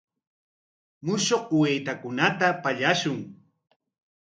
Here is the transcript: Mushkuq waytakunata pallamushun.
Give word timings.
Mushkuq 1.05 1.47
waytakunata 1.59 2.47
pallamushun. 2.63 3.17